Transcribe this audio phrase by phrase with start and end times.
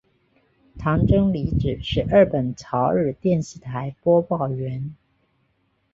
[0.79, 4.95] 堂真理子是日本朝日电视台播报员。